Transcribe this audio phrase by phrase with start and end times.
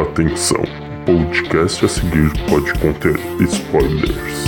[0.00, 4.46] Atenção, o podcast a seguir pode conter spoilers.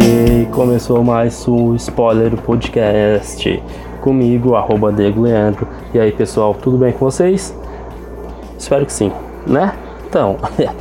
[0.00, 3.60] E começou mais um Spoiler Podcast
[4.00, 5.66] comigo, arroba Diego Leandro.
[5.92, 7.52] E aí pessoal, tudo bem com vocês?
[8.56, 9.10] Espero que sim,
[9.44, 9.74] né?
[10.08, 10.36] Então,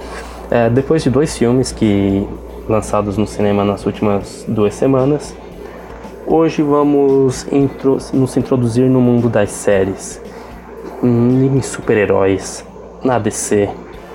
[0.52, 2.28] é, depois de dois filmes que
[2.70, 5.36] lançados no cinema nas últimas duas semanas,
[6.30, 10.22] Hoje vamos intro nos introduzir no mundo das séries,
[11.04, 12.66] em super-heróis,
[13.03, 13.70] na DC,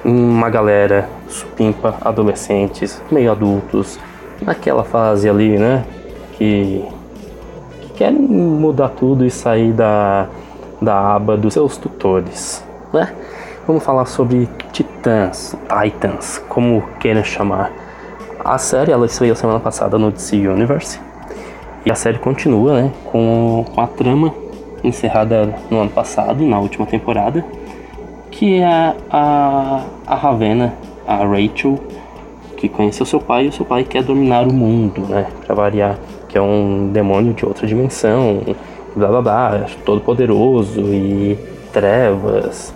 [0.04, 3.98] uma galera supimpa, adolescentes, meio adultos,
[4.40, 5.84] naquela fase ali, né?
[6.32, 6.84] Que,
[7.80, 10.26] que querem mudar tudo e sair da,
[10.80, 13.14] da aba dos seus tutores, né?
[13.66, 17.70] Vamos falar sobre Titãs, Titans, como queiram chamar.
[18.44, 21.00] A série ela estreou semana passada no DC Universe
[21.86, 24.34] e a série continua, né, com, com a trama
[24.82, 27.44] encerrada no ano passado, na última temporada,
[28.30, 30.74] que é a, a Ravenna,
[31.06, 31.78] a Rachel,
[32.56, 35.98] que conheceu seu pai e o seu pai quer dominar o mundo, né, pra variar,
[36.28, 38.40] que é um demônio de outra dimensão,
[38.94, 41.38] blá blá blá, todo poderoso e
[41.72, 42.74] trevas.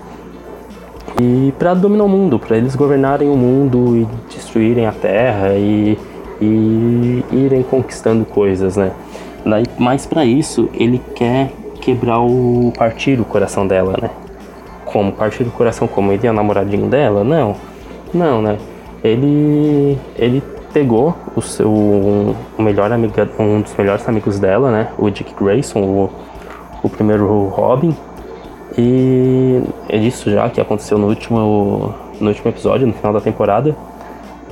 [1.20, 5.97] E para dominar o mundo, para eles governarem o mundo e destruírem a Terra e
[6.41, 8.93] e irem conquistando coisas, né?
[9.45, 11.51] Daí, mas para isso ele quer
[11.87, 14.11] quebrar o partir o coração dela, né?
[14.84, 17.23] Como partir o coração como ele é o namoradinho dela?
[17.23, 17.55] Não,
[18.12, 18.59] não, né?
[19.05, 20.42] Ele ele
[20.73, 24.89] pegou o seu um, o melhor amigo, um dos melhores amigos dela, né?
[24.98, 26.11] O Dick Grayson, o,
[26.83, 27.97] o primeiro Robin.
[28.77, 33.77] E é isso já que aconteceu no último no último episódio, no final da temporada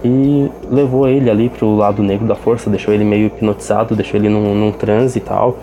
[0.04, 4.28] e levou ele ali pro lado negro da força, deixou ele meio hipnotizado, deixou ele
[4.28, 5.56] num, num transe e tal.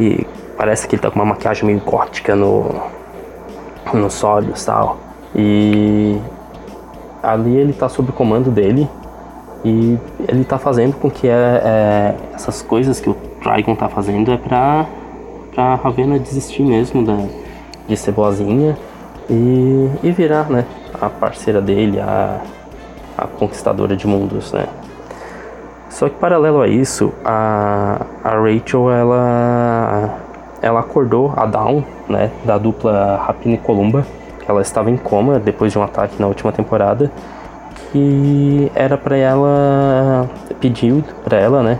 [0.00, 0.26] E
[0.60, 2.82] parece que ele tá com uma maquiagem meio gótica no,
[3.94, 4.98] nos olhos e tal.
[5.34, 6.18] E
[7.22, 8.86] ali ele tá sob o comando dele
[9.64, 14.30] e ele tá fazendo com que é, é, essas coisas que o Trigon tá fazendo
[14.30, 14.84] é pra,
[15.54, 17.16] pra Ravenna desistir mesmo da,
[17.88, 18.76] de ser boazinha
[19.30, 20.66] e, e virar, né,
[21.00, 22.42] a parceira dele, a
[23.16, 24.66] a conquistadora de mundos, né?
[25.90, 30.19] Só que paralelo a isso, a, a Rachel ela
[30.62, 34.06] ela acordou a Dawn, né, da dupla Rapina e Columba,
[34.48, 37.10] ela estava em coma depois de um ataque na última temporada,
[37.92, 40.28] que era para ela
[40.60, 41.78] pediu para ela, né,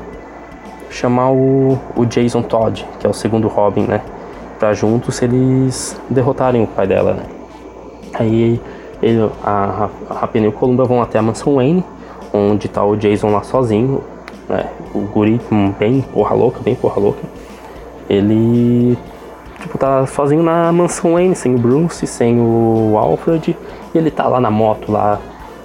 [0.91, 4.01] chamar o, o Jason Todd, que é o segundo Robin, né,
[4.59, 7.23] para juntos eles derrotarem o pai dela, né.
[8.15, 8.61] Aí
[9.03, 11.85] ele, a, a Rapina e o Columba vão até a mansão Wayne,
[12.33, 14.03] onde tá o Jason lá sozinho,
[14.49, 14.67] né?
[14.95, 15.41] O guri
[15.79, 17.21] bem porra louca, bem porra louca.
[18.11, 18.99] Ele
[19.61, 23.57] tipo, tá sozinho na mansão Wayne, sem o Bruce, sem o Alfred,
[23.95, 25.21] e ele tá lá na moto, lá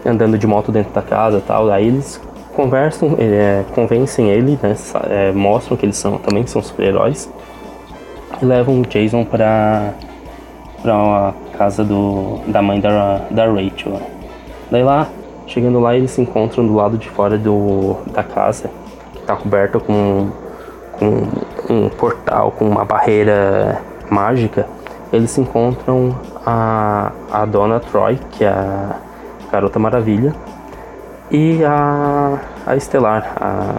[0.06, 1.70] andando de moto dentro da casa tal.
[1.72, 2.22] Aí eles
[2.54, 4.76] conversam, é, convencem ele, né?
[5.10, 7.30] É, mostram que eles são também são super-heróis
[8.42, 9.94] e levam o Jason para
[10.82, 14.00] para a casa do, da mãe da, da Rachel.
[14.70, 15.08] Daí lá,
[15.48, 18.70] chegando lá, eles se encontram do lado de fora do, da casa,
[19.14, 20.30] que está coberta com,
[20.92, 21.24] com
[21.70, 24.68] um portal, com uma barreira mágica.
[25.12, 26.16] Eles encontram
[26.46, 28.96] a, a Dona Troy, que é a
[29.52, 30.34] Garota Maravilha,
[31.32, 33.76] e a, a Estelar, a,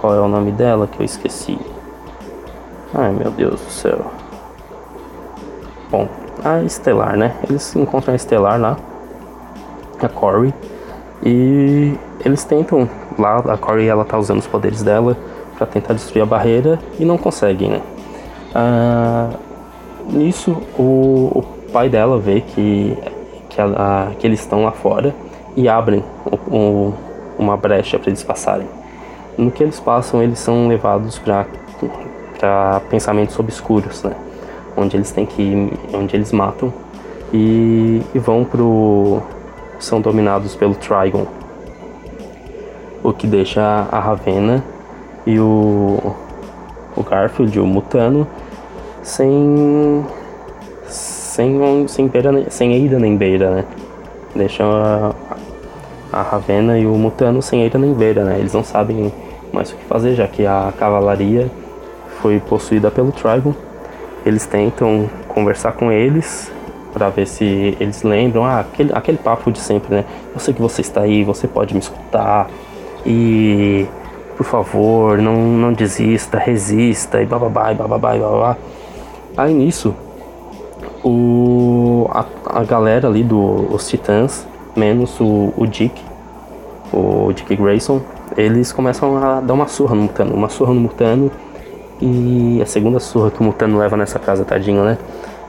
[0.00, 1.58] qual é o nome dela que eu esqueci?
[2.94, 4.06] Ai meu Deus do céu.
[5.90, 6.08] Bom,
[6.44, 7.34] a Estelar, né?
[7.48, 8.76] Eles encontram a Estelar lá,
[10.02, 10.52] a Corey,
[11.22, 11.94] e
[12.24, 12.88] eles tentam
[13.18, 15.16] lá, a Corey ela tá usando os poderes dela
[15.58, 17.82] para tentar destruir a barreira e não conseguem, né?
[18.54, 19.30] Ah,
[20.08, 22.96] nisso, o, o, pai dela vê que,
[23.50, 23.56] que,
[24.18, 25.14] que eles estão lá fora
[25.54, 26.94] e abrem o, o,
[27.38, 28.66] uma brecha para eles passarem.
[29.36, 34.12] No que eles passam, eles são levados para pensamentos obscuros, né?
[34.78, 36.72] onde eles têm que onde eles matam
[37.32, 39.20] e, e vão pro
[39.78, 41.26] são dominados pelo Trigon
[43.02, 44.62] o que deixa a Ravenna
[45.28, 46.16] e o
[46.96, 48.26] o Garfield o Mutano
[49.02, 50.04] sem
[50.86, 53.64] sem sem beira sem eira nem beira né?
[54.34, 55.12] Deixa a,
[56.10, 58.38] a Ravenna e o Mutano sem eira nem beira né?
[58.38, 59.12] Eles não sabem
[59.52, 61.50] mais o que fazer já que a cavalaria
[62.22, 63.54] foi possuída pelo Trigon.
[64.24, 66.50] Eles tentam conversar com eles
[66.92, 70.04] para ver se eles lembram ah, aquele, aquele papo de sempre, né?
[70.34, 72.48] Eu sei que você está aí, você pode me escutar.
[73.06, 73.86] E
[74.38, 78.56] por favor, não, não desista, resista e bababá, e bababá, e bababá.
[79.36, 79.92] Aí nisso,
[81.02, 84.46] o, a, a galera ali dos Titãs,
[84.76, 86.00] menos o, o Dick,
[86.92, 88.00] o Dick Grayson,
[88.36, 91.32] eles começam a dar uma surra no Mutano, uma surra no Mutano
[92.00, 94.98] e a segunda surra que o Mutano leva nessa casa, tadinho, né?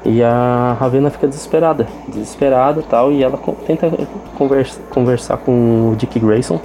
[0.04, 3.92] E a Ravena fica desesperada, desesperada tal, e ela tenta
[4.36, 6.60] conversa, conversar com o Dick Grayson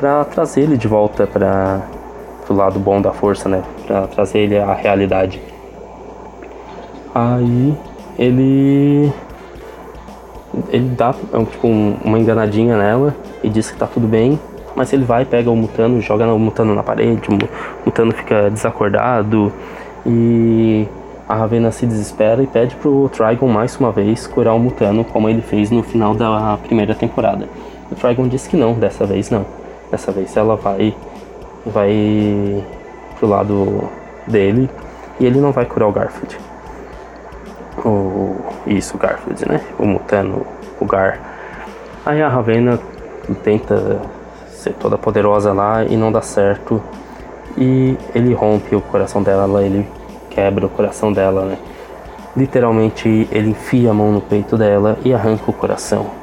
[0.00, 1.82] para trazer ele de volta para
[2.48, 3.62] o lado bom da força, né?
[3.86, 5.40] Para trazer ele à realidade.
[7.14, 7.76] Aí
[8.18, 9.12] ele
[10.72, 13.14] ele dá tipo uma enganadinha nela
[13.44, 14.40] e diz que tá tudo bem,
[14.74, 17.38] mas ele vai pega o Mutano, joga o Mutano na parede, o
[17.84, 19.52] Mutano fica desacordado
[20.04, 20.88] e
[21.28, 25.28] a Ravena se desespera e pede pro Trigon mais uma vez curar o Mutano, como
[25.28, 27.48] ele fez no final da primeira temporada.
[27.92, 29.59] O Trigon disse que não, dessa vez não.
[29.90, 30.94] Dessa vez ela vai
[31.66, 32.64] vai
[33.18, 33.88] pro lado
[34.26, 34.70] dele
[35.18, 36.38] e ele não vai curar o Garfield.
[37.84, 39.60] O, isso, o Garfield, né?
[39.78, 40.46] O Mutano,
[40.80, 41.20] o Gar.
[42.04, 42.78] Aí a Ravena
[43.42, 44.00] tenta
[44.48, 46.82] ser toda poderosa lá e não dá certo.
[47.56, 49.86] E ele rompe o coração dela, ele
[50.30, 51.58] quebra o coração dela, né?
[52.36, 56.19] Literalmente ele enfia a mão no peito dela e arranca o coração.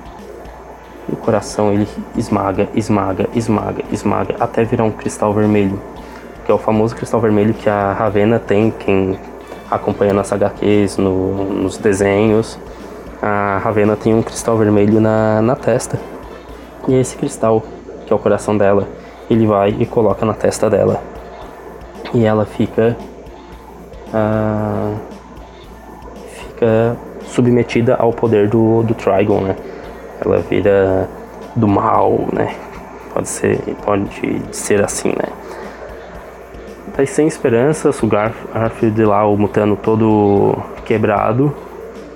[1.10, 5.80] E o coração ele esmaga, esmaga, esmaga, esmaga até virar um cristal vermelho,
[6.46, 9.18] que é o famoso cristal vermelho que a Ravena tem, quem
[9.70, 12.58] acompanha nas HQs, no, nos desenhos.
[13.22, 16.00] A Ravena tem um cristal vermelho na, na testa.
[16.88, 17.64] E esse cristal,
[18.06, 18.88] que é o coração dela,
[19.30, 21.02] ele vai e coloca na testa dela.
[22.14, 22.96] E ela fica
[24.14, 24.94] ah,
[26.58, 29.56] fica submetida ao poder do, do Trigon, né?
[30.24, 31.10] Ela vira
[31.56, 32.56] do mal, né?
[33.14, 35.30] Pode ser, pode ser assim, né?
[36.96, 41.54] Tá sem esperanças, o Garfield lá, o Mutano todo quebrado,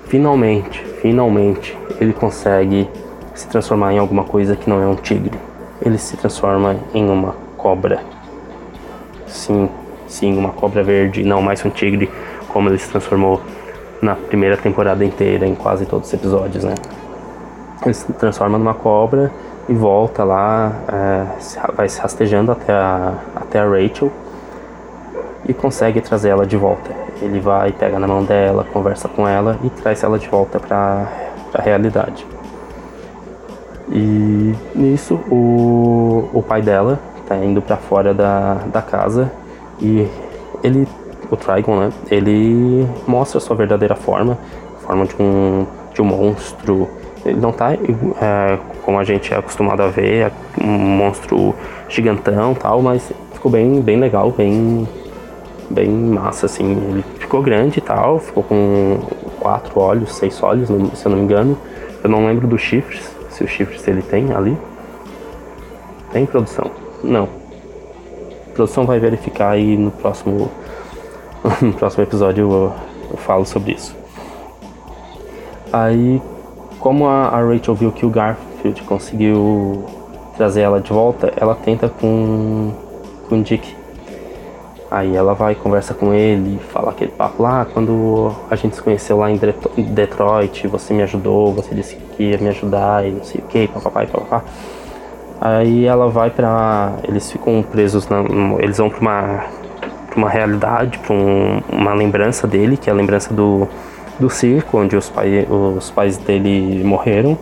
[0.06, 2.88] finalmente, finalmente, ele consegue
[3.34, 5.38] se transformar em alguma coisa que não é um tigre.
[5.80, 8.00] Ele se transforma em uma cobra.
[9.26, 9.68] Sim,
[10.06, 12.10] sim, uma cobra verde, não mais um tigre,
[12.48, 13.40] como ele se transformou
[14.00, 16.74] na primeira temporada inteira, em quase todos os episódios, né?
[17.84, 19.30] Ele se transforma numa cobra
[19.68, 21.26] e volta lá, é,
[21.74, 24.10] vai se rastejando até a, até a Rachel
[25.48, 26.90] e consegue trazer ela de volta.
[27.20, 31.08] Ele vai, pega na mão dela, conversa com ela e traz ela de volta para
[31.54, 32.26] a realidade.
[33.90, 39.30] E nisso o, o pai dela tá indo para fora da, da casa
[39.80, 40.08] e
[40.62, 40.86] ele,
[41.30, 41.92] o Trigon, né?
[42.10, 44.38] Ele mostra sua verdadeira forma,
[44.80, 46.88] forma de um, de um monstro.
[47.24, 51.54] Ele não tá é, como a gente é acostumado a ver, é um monstro
[51.88, 54.88] gigantão tal, mas ficou bem, bem legal, bem,
[55.70, 56.72] bem massa, assim.
[56.72, 58.98] Ele ficou grande e tal, ficou com
[59.38, 61.56] quatro olhos, seis olhos, se eu não me engano.
[62.02, 64.56] Eu não lembro dos chifres, se os chifres ele tem ali.
[66.12, 66.70] Tem produção?
[67.02, 67.28] Não.
[68.48, 70.50] A produção vai verificar aí no próximo,
[71.62, 72.72] no próximo episódio eu,
[73.12, 73.96] eu falo sobre isso.
[75.72, 76.20] Aí,
[76.82, 79.84] como a, a, Rachel viu que o Garfield conseguiu
[80.36, 82.72] trazer ela de volta, ela tenta com,
[83.28, 83.76] com o Dick.
[84.90, 89.16] Aí ela vai, conversa com ele, fala aquele papo lá, quando a gente se conheceu
[89.16, 89.38] lá em
[89.76, 93.68] Detroit, você me ajudou, você disse que ia me ajudar e não sei o que,
[93.68, 94.42] papai, papapá.
[95.40, 98.22] Aí ela vai para eles ficam presos, na,
[98.58, 99.44] eles vão para uma
[100.08, 103.66] pra uma realidade, para um, uma lembrança dele, que é a lembrança do,
[104.18, 107.36] do circo, onde os, pai, os pais dele morreram.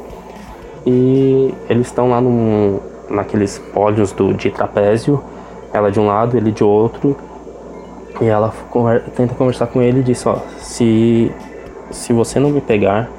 [0.87, 5.23] E eles estão lá num, naqueles pódios do, de trapézio,
[5.73, 7.17] ela de um lado, ele de outro.
[8.21, 11.33] E ela conver, tenta conversar com ele e diz: Ó, se,
[11.91, 13.11] se você não me pegar,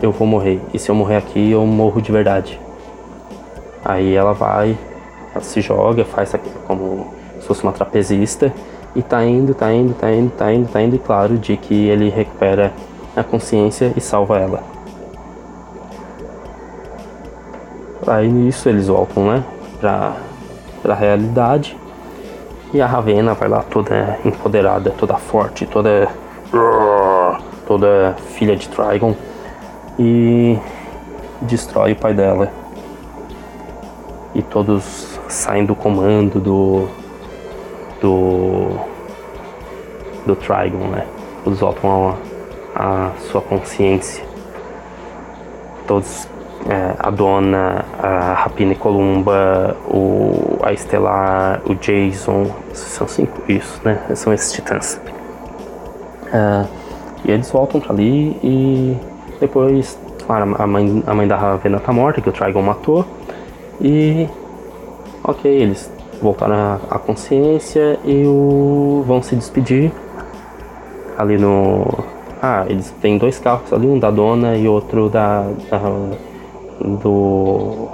[0.00, 0.60] eu vou morrer.
[0.72, 2.60] E se eu morrer aqui, eu morro de verdade.
[3.84, 4.76] Aí ela vai,
[5.32, 6.34] ela se joga, faz
[6.66, 7.06] como
[7.40, 8.52] se fosse uma trapezista
[8.98, 11.86] e tá indo, tá indo, tá indo, tá indo, tá indo, e claro, de que
[11.86, 12.72] ele recupera
[13.14, 14.60] a consciência e salva ela.
[18.04, 19.44] Aí nisso eles voltam, né,
[19.78, 20.16] pra,
[20.82, 21.76] pra realidade.
[22.74, 26.08] E a Ravena vai lá toda empoderada, toda forte, toda.
[27.68, 29.14] toda filha de Trigon.
[29.96, 30.58] E
[31.40, 32.50] destrói o pai dela
[34.34, 36.88] e todos saem do comando do
[38.00, 38.87] do
[40.28, 41.06] do Trigon, né?
[41.42, 42.14] Todos voltam
[42.74, 44.22] a sua consciência.
[45.86, 46.28] Todos
[46.68, 53.80] é, a Dona, a Rapina e Columba, o, a Estelar, o Jason, são cinco isso,
[53.82, 54.00] né?
[54.14, 55.00] São esses titãs.
[56.30, 56.66] É,
[57.24, 58.96] E eles voltam pra ali e
[59.40, 63.06] depois, claro, a mãe, a mãe da Ravena tá morta, que o Trigon matou.
[63.80, 64.28] E
[65.24, 69.90] ok, eles voltaram à consciência e o, vão se despedir
[71.18, 71.84] ali no.
[72.40, 75.44] Ah, eles têm dois carros ali, um da dona e outro da.
[75.68, 75.78] da
[76.80, 77.88] do.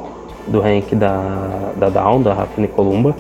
[0.47, 3.17] do Hank da, da Down, da Rafine Columba.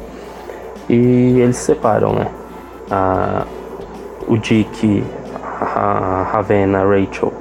[0.88, 2.28] E eles se separam, né?
[2.90, 3.46] Ah,
[4.28, 5.02] o Dick,
[5.58, 7.32] a Ravenna, a Rachel,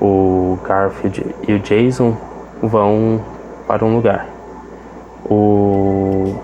[0.00, 2.16] o Garfield e o Jason
[2.62, 3.20] vão
[3.66, 4.26] para um lugar.
[5.28, 6.34] O,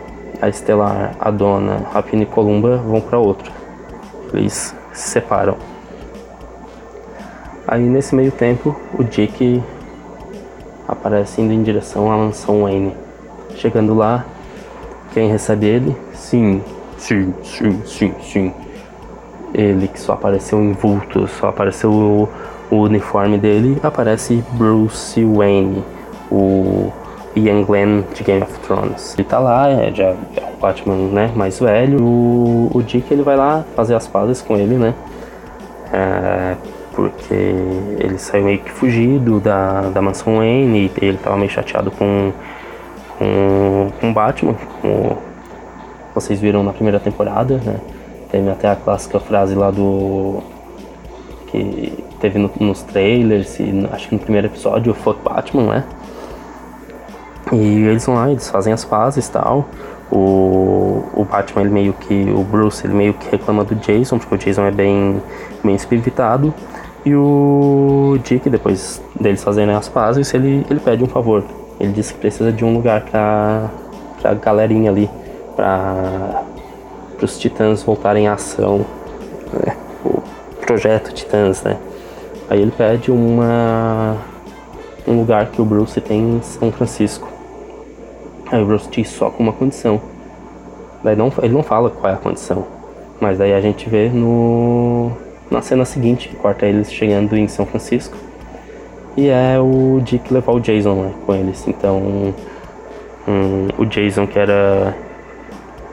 [0.41, 1.83] a Estelar, a Dona,
[2.13, 3.51] e Columba vão para outro.
[4.33, 5.57] Eles se separam.
[7.67, 9.63] Aí nesse meio tempo, o Dick
[10.89, 12.95] aparece indo em direção à mansão Wayne.
[13.57, 14.25] Chegando lá,
[15.13, 15.97] quem recebe ele?
[16.15, 16.63] Sim,
[16.99, 18.55] sim, sim, sim, sim.
[19.55, 22.29] Ele que só apareceu em vulto, só apareceu o,
[22.71, 25.85] o uniforme dele, aparece Bruce Wayne,
[26.31, 26.93] o
[27.37, 29.15] Ian Glenn de Game of Thrones.
[29.15, 30.17] Ele tá lá, é, já é
[30.61, 32.03] Batman né, mais velho.
[32.03, 34.95] O, o Dick ele vai lá fazer as pazes com ele, né?
[35.93, 36.57] É,
[36.95, 37.35] porque
[37.99, 42.33] ele saiu meio que fugido da, da mansão Wayne e ele tava meio chateado com
[44.01, 45.19] com, Batman, como
[46.15, 47.77] vocês viram na primeira temporada, né?
[48.31, 50.43] Teve até a clássica frase lá do
[51.49, 55.85] que teve no, nos trailers e acho que no primeiro episódio, Fuck Batman, né?
[57.53, 59.69] E eles vão lá, eles fazem as pazes e tal.
[60.11, 62.31] O, o Batman, ele meio que.
[62.31, 65.21] O Bruce, ele meio que reclama do Jason, porque o Jason é bem,
[65.63, 66.53] bem espiritado.
[67.05, 71.45] E o Dick, depois deles fazerem as pazes, ele, ele pede um favor.
[71.79, 73.71] Ele diz que precisa de um lugar pra,
[74.21, 75.09] pra galerinha ali,
[75.57, 76.43] pra
[77.23, 78.85] os titãs voltarem à ação.
[79.53, 79.77] Né?
[80.05, 80.23] O
[80.61, 81.77] projeto Titãs, né?
[82.49, 84.17] Aí ele pede uma
[85.07, 87.29] um lugar que o Bruce tem em São Francisco.
[88.51, 90.01] Aí o diz só com uma condição.
[91.05, 92.67] Daí não, ele não fala qual é a condição.
[93.21, 95.13] Mas daí a gente vê no
[95.51, 98.17] na cena seguinte, que corta eles chegando em São Francisco.
[99.17, 101.67] E é o Dick levar o Jason né, com eles.
[101.67, 102.33] Então,
[103.27, 104.95] um, o Jason que era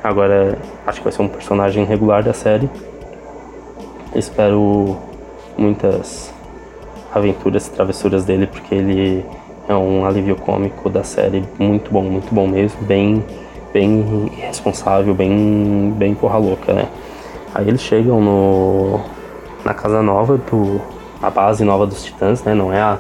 [0.04, 2.70] agora acho que vai ser um personagem regular da série.
[4.16, 4.98] Espero
[5.58, 6.34] muitas
[7.14, 9.26] aventuras e travessuras dele porque ele
[9.68, 13.24] é um alívio cômico da série muito bom, muito bom mesmo, bem
[13.74, 16.88] bem responsável, bem bem porra louca, né?
[17.54, 19.00] Aí eles chegam no
[19.66, 20.82] na casa nova do
[21.22, 22.54] a base nova dos Titãs, né?
[22.54, 22.98] Não é a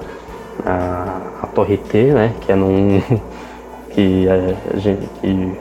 [0.65, 2.33] a, a Torre T, né?
[2.41, 3.01] Que é num
[3.91, 5.57] que a gente, que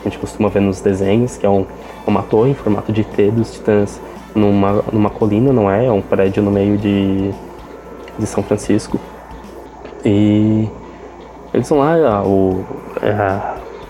[0.00, 1.66] a gente costuma ver nos desenhos, que é um,
[2.06, 4.00] uma torre em formato de T dos Titãs
[4.34, 5.86] numa, numa colina, não é?
[5.86, 7.30] É um prédio no meio de,
[8.18, 8.98] de São Francisco.
[10.08, 10.68] E
[11.52, 12.64] eles vão lá, o,
[13.02, 13.40] é,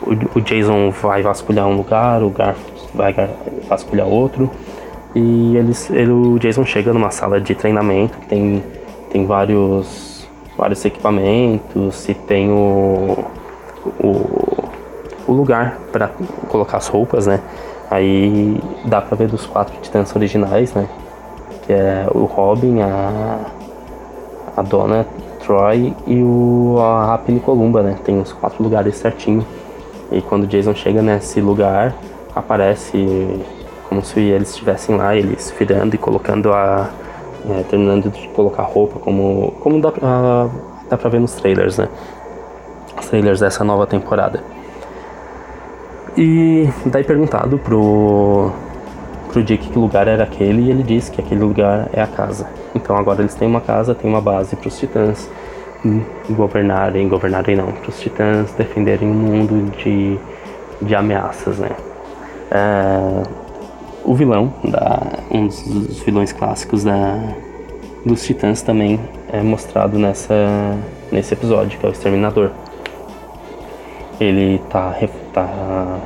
[0.00, 2.58] o, o, Jason vai vasculhar um lugar, o Garf
[2.94, 3.14] vai
[3.68, 4.50] vasculhar outro.
[5.14, 8.64] E eles, ele, o Jason chega numa sala de treinamento que tem,
[9.10, 13.24] tem vários, vários equipamentos e tem o,
[14.00, 14.64] o,
[15.26, 16.10] o lugar para
[16.48, 17.40] colocar as roupas, né?
[17.90, 20.88] Aí dá pra ver dos quatro titãs originais, né?
[21.66, 23.38] Que é o Robin, a,
[24.56, 25.06] a Donna,
[25.46, 27.96] Troy e o, a Rapine Columba, né?
[28.04, 29.46] Tem os quatro lugares certinho.
[30.10, 31.94] E quando Jason chega nesse lugar,
[32.34, 33.40] aparece
[33.88, 36.90] como se eles estivessem lá, eles virando e colocando a.
[37.48, 39.92] É, terminando de colocar roupa, como, como dá,
[40.90, 41.88] dá pra ver nos trailers, né?
[42.98, 44.42] Os trailers dessa nova temporada.
[46.16, 48.50] E daí perguntado pro,
[49.26, 52.48] pro Dick que lugar era aquele e ele disse que aquele lugar é a casa.
[52.74, 55.28] Então agora eles têm uma casa, têm uma base para os titãs
[56.30, 60.18] governarem, governarem não, para os titãs defenderem o mundo de,
[60.82, 61.70] de ameaças, né?
[62.50, 63.22] É,
[64.04, 67.34] o vilão, da, um dos vilões clássicos da,
[68.04, 69.00] dos titãs também
[69.32, 70.34] é mostrado nessa,
[71.10, 72.50] nesse episódio, que é o Exterminador.
[74.20, 74.94] Ele tá,
[75.32, 75.98] tá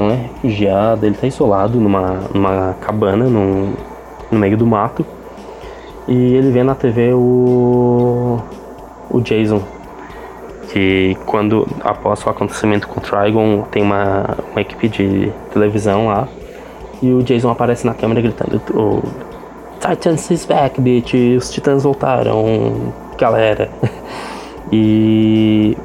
[0.00, 3.74] não é refugiado, ele tá isolado numa, numa cabana no,
[4.30, 5.04] no meio do mato.
[6.08, 8.40] E ele vê na TV o,
[9.10, 9.62] o Jason,
[10.72, 16.26] que quando após o acontecimento com o Trigon tem uma, uma equipe de televisão lá
[17.02, 19.02] e o Jason aparece na câmera gritando o
[19.80, 23.70] Titans is back, bitch, os titãs voltaram, galera.
[24.70, 25.76] e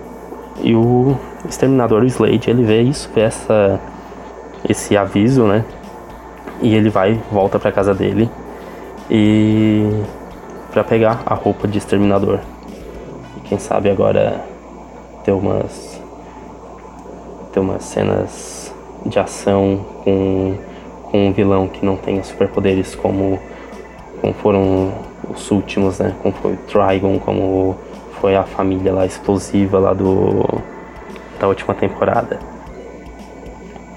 [0.61, 1.15] e o
[1.47, 3.79] exterminador o Slade, ele vê isso, vê essa,
[4.67, 5.63] esse aviso, né?
[6.61, 8.29] E ele vai, volta pra casa dele.
[9.09, 10.03] e
[10.71, 12.39] para pegar a roupa de exterminador.
[13.37, 14.43] E quem sabe agora
[15.23, 16.01] ter umas
[17.53, 18.73] ter umas cenas
[19.05, 20.57] de ação com,
[21.03, 23.39] com um vilão que não tenha superpoderes como,
[24.19, 24.91] como foram
[25.29, 26.13] os últimos, né?
[26.21, 27.77] Como foi o Trigon, como
[28.19, 30.43] foi a família lá explosiva lá do
[31.39, 32.54] da última temporada.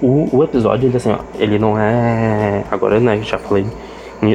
[0.01, 2.65] O, o episódio, ele assim, ó, ele não é.
[2.71, 3.67] Agora, né, já falei,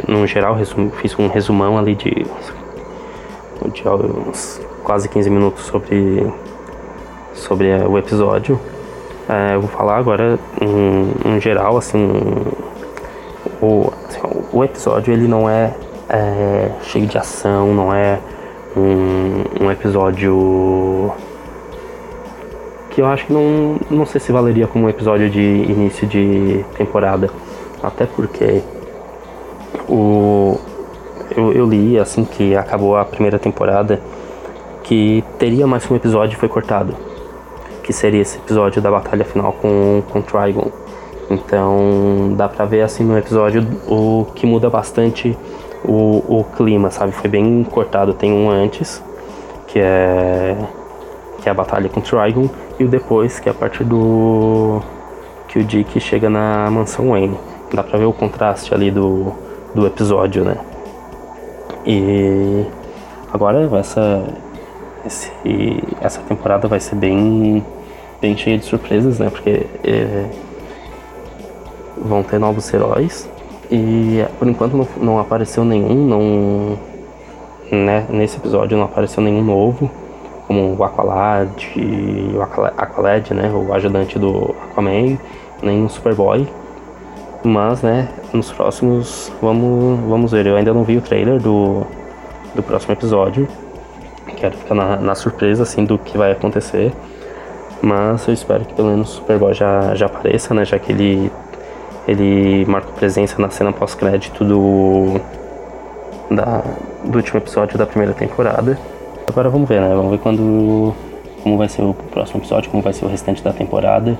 [0.08, 2.26] no geral, resum, fiz um resumão ali de,
[3.72, 6.32] de uns quase 15 minutos sobre,
[7.34, 8.60] sobre é, o episódio.
[9.28, 12.12] É, eu vou falar agora em, em geral, assim,
[13.62, 14.20] o, assim,
[14.52, 15.74] o episódio ele não é,
[16.10, 18.20] é, cheio de ação, não é
[18.76, 21.12] um, um episódio
[22.94, 26.64] que eu acho que não, não sei se valeria como um episódio de início de
[26.78, 27.30] temporada.
[27.82, 28.62] Até porque
[29.90, 30.58] o,
[31.36, 34.00] eu, eu li assim que acabou a primeira temporada
[34.84, 36.96] que teria mais um episódio e foi cortado.
[37.82, 40.72] Que seria esse episódio da batalha final com, com Trigon.
[41.32, 45.36] Então dá pra ver assim no episódio o que muda bastante
[45.84, 47.12] o, o clima, sabe?
[47.12, 48.14] Foi bem cortado.
[48.14, 49.04] Tem um antes,
[49.66, 50.56] que é
[51.44, 54.82] que é a batalha com Trigon, e o depois, que é a partir do
[55.50, 57.38] que o Dick chega na mansão Wayne.
[57.74, 59.34] Dá pra ver o contraste ali do,
[59.76, 60.58] do episódio, né?
[61.86, 62.66] E
[63.32, 64.24] agora essa
[65.06, 65.30] esse,
[66.00, 67.64] essa temporada vai ser bem
[68.22, 69.30] bem cheia de surpresas, né?
[69.30, 70.26] Porque é,
[71.98, 73.30] vão ter novos heróis
[73.70, 76.80] e por enquanto não, não apareceu nenhum, não
[77.70, 79.92] né, nesse episódio não apareceu nenhum novo
[80.48, 81.52] como o Aqualad,
[82.36, 85.18] o Aqualad, né, o ajudante do Aquaman,
[85.62, 86.48] nem o Superboy.
[87.44, 90.46] Mas, né, nos próximos vamos, vamos ver.
[90.48, 91.86] Eu ainda não vi o trailer do,
[92.56, 93.48] do próximo episódio.
[94.38, 96.94] Quero ficar na, na surpresa, assim, do que vai acontecer.
[97.82, 101.32] Mas eu espero que pelo menos o Superboy já, já apareça, né, já que ele,
[102.08, 105.20] ele marcou presença na cena pós-crédito do,
[106.32, 106.64] da,
[107.04, 108.80] do último episódio da primeira temporada.
[109.28, 109.90] Agora vamos ver, né?
[109.96, 110.94] Vamos ver quando
[111.42, 114.18] como vai ser o próximo episódio, como vai ser o restante da temporada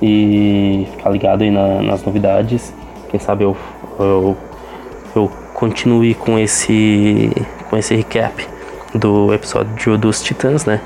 [0.00, 2.72] e ficar ligado aí na, nas novidades.
[3.08, 3.56] Quem sabe eu,
[3.98, 4.36] eu,
[5.16, 7.32] eu continue com esse
[7.68, 8.46] com esse recap
[8.94, 10.80] do episódio dos Titãs, né?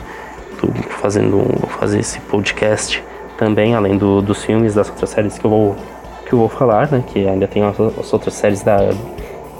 [0.61, 1.45] Tô fazendo
[1.81, 3.03] fazer esse podcast
[3.37, 5.77] também, além do, dos filmes das outras séries que eu vou
[6.27, 7.03] que eu vou falar, né?
[7.07, 8.91] Que ainda tem as, as outras séries da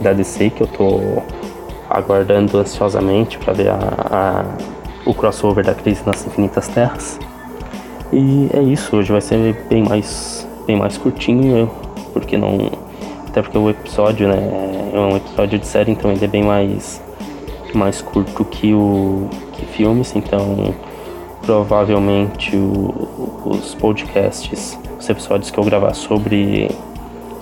[0.01, 1.23] da DC que eu tô
[1.93, 3.79] aguardando ansiosamente para ver a,
[4.11, 4.45] a,
[5.05, 7.19] o crossover da Crise nas Infinitas Terras.
[8.13, 11.71] E é isso, hoje vai ser bem mais, bem mais curtinho,
[12.13, 12.71] porque não.
[13.29, 17.01] Até porque o episódio, né, é um episódio de série, então ele é bem mais,
[17.73, 20.75] mais curto que o que filmes, então
[21.41, 23.09] provavelmente o,
[23.47, 26.71] os podcasts, os episódios que eu gravar sobre,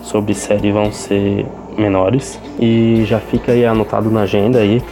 [0.03, 1.47] sobre série vão ser
[1.81, 2.41] menores.
[2.59, 4.83] E já fica aí anotado na agenda aí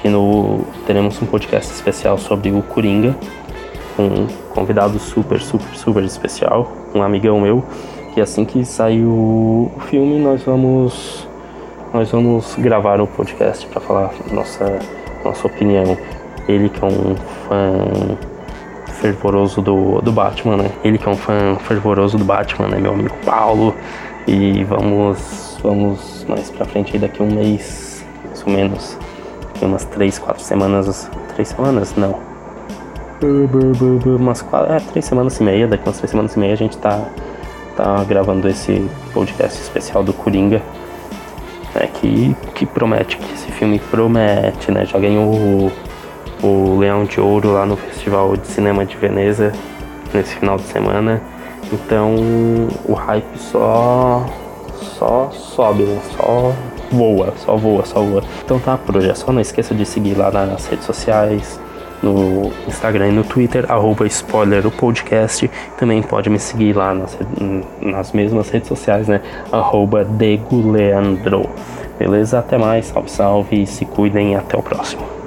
[0.00, 3.16] que no, teremos um podcast especial sobre o Coringa,
[3.96, 7.64] com um convidado super, super, super especial, um amigão meu,
[8.14, 11.26] que assim que sair o filme nós vamos
[11.92, 14.78] nós vamos gravar um podcast para falar nossa
[15.24, 15.96] nossa opinião.
[16.48, 17.16] Ele que é um
[17.48, 18.16] fã
[19.00, 20.70] fervoroso do, do Batman, né?
[20.82, 22.78] Ele que é um fã fervoroso do Batman, né?
[22.78, 23.74] Meu amigo Paulo.
[24.26, 28.98] E vamos, vamos mais pra frente aí daqui um mês, mais ou menos.
[29.52, 31.10] Daqui umas três, quatro semanas.
[31.34, 31.94] Três semanas?
[31.96, 32.18] Não.
[34.04, 35.66] Umas quatro, é, três semanas e meia.
[35.66, 37.08] Daqui umas três semanas e meia a gente tá,
[37.76, 40.62] tá gravando esse podcast especial do Coringa.
[41.74, 44.86] É, que, que promete, que esse filme promete, né?
[44.86, 45.72] Já ganhou o,
[46.42, 49.52] o Leão de Ouro lá no Festival de Cinema de Veneza
[50.14, 51.20] nesse final de semana.
[51.72, 52.14] Então
[52.86, 54.24] o hype só
[54.82, 56.00] só sobe, né?
[56.16, 56.52] Só
[56.90, 58.22] voa, só voa, só voa.
[58.44, 59.32] Então tá, por hoje é só.
[59.32, 61.60] Não esqueça de seguir lá nas redes sociais,
[62.02, 65.50] no Instagram e no Twitter, arroba spoiler o podcast.
[65.76, 67.18] Também pode me seguir lá nas,
[67.80, 69.20] nas mesmas redes sociais, né?
[69.50, 71.48] Arroba Deguleandro.
[71.98, 72.38] Beleza?
[72.38, 75.17] Até mais, salve, salve, se cuidem e até o próximo.